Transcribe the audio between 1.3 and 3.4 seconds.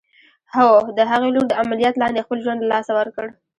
لور د عمليات لاندې خپل ژوند له لاسه ورکړ.